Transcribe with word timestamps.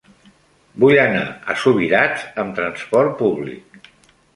Vull 0.83 1.01
anar 1.01 1.21
a 1.53 1.57
Subirats 1.67 2.27
amb 2.45 2.59
trasport 2.61 3.19
públic. 3.25 3.93